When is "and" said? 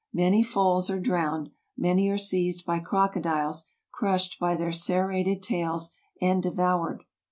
6.19-6.41